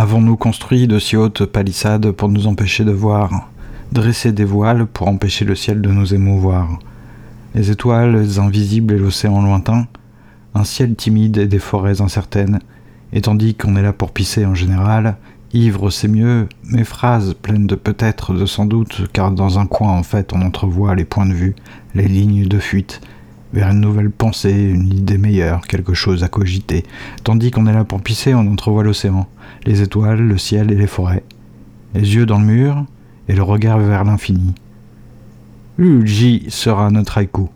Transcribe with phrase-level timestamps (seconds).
[0.00, 3.50] Avons-nous construit de si hautes palissades pour nous empêcher de voir,
[3.90, 6.78] dressé des voiles pour empêcher le ciel de nous émouvoir?
[7.56, 9.88] Les étoiles invisibles et l'océan lointain,
[10.54, 12.60] un ciel timide et des forêts incertaines,
[13.12, 15.16] et tandis qu'on est là pour pisser en général,
[15.52, 19.90] ivre c'est mieux, mes phrases pleines de peut-être, de sans doute, car dans un coin
[19.90, 21.56] en fait on entrevoit les points de vue,
[21.96, 23.00] les lignes de fuite,
[23.52, 26.84] vers une nouvelle pensée, une idée meilleure, quelque chose à cogiter.
[27.24, 29.26] Tandis qu'on est là pour pisser, on entrevoit l'océan,
[29.64, 31.24] les étoiles, le ciel et les forêts.
[31.94, 32.84] Les yeux dans le mur
[33.28, 34.54] et le regard vers l'infini.
[35.78, 37.48] Luigi sera notre haïku.